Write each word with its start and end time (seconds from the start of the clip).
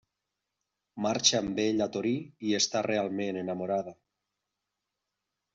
Marxa 1.05 1.41
amb 1.41 1.61
ell 1.65 1.83
a 1.87 1.89
Torí 1.97 2.15
i 2.53 2.57
està 2.63 2.83
realment 2.89 3.41
enamorada. 3.43 3.97